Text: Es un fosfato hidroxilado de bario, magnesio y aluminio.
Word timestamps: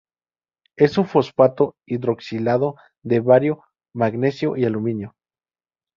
Es 0.77 0.97
un 0.97 1.05
fosfato 1.05 1.75
hidroxilado 1.85 2.75
de 3.03 3.19
bario, 3.19 3.63
magnesio 3.93 4.57
y 4.57 4.65
aluminio. 4.65 5.13